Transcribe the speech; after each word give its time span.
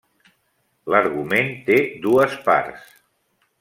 L’argument 0.93 1.53
té 1.69 1.79
dues 2.09 2.37
parts. 2.51 2.93